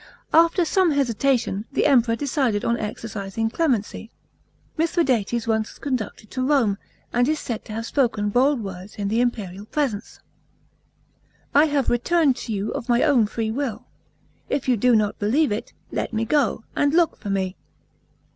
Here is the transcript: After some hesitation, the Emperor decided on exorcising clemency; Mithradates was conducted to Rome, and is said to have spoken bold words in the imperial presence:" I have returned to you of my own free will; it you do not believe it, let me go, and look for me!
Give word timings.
After 0.33 0.65
some 0.65 0.89
hesitation, 0.93 1.65
the 1.73 1.85
Emperor 1.85 2.15
decided 2.15 2.65
on 2.65 2.75
exorcising 2.79 3.51
clemency; 3.51 4.09
Mithradates 4.75 5.45
was 5.45 5.77
conducted 5.77 6.31
to 6.31 6.41
Rome, 6.43 6.79
and 7.13 7.29
is 7.29 7.37
said 7.39 7.63
to 7.65 7.73
have 7.73 7.85
spoken 7.85 8.29
bold 8.31 8.63
words 8.63 8.95
in 8.95 9.09
the 9.09 9.21
imperial 9.21 9.67
presence:" 9.67 10.19
I 11.61 11.65
have 11.65 11.91
returned 11.91 12.35
to 12.37 12.51
you 12.51 12.71
of 12.71 12.89
my 12.89 13.03
own 13.03 13.27
free 13.27 13.51
will; 13.51 13.85
it 14.49 14.67
you 14.67 14.75
do 14.75 14.95
not 14.95 15.19
believe 15.19 15.51
it, 15.51 15.71
let 15.91 16.13
me 16.13 16.25
go, 16.25 16.63
and 16.75 16.95
look 16.95 17.15
for 17.17 17.29
me! 17.29 17.55